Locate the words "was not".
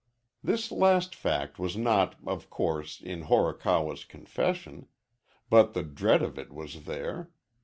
1.59-2.15